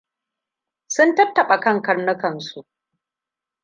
Sun 0.93 1.09
tattaɓa 1.15 1.55
kan 1.63 1.77
karnukansu. 1.85 2.59